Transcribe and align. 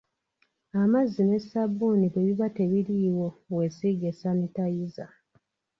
Amazzi 0.81 1.21
ne 1.25 1.37
ssabbuuni 1.41 2.05
bwe 2.09 2.25
biba 2.27 2.47
tebiriiwo, 2.57 3.27
weesiige 3.55 4.09
sanitayiza. 4.19 5.05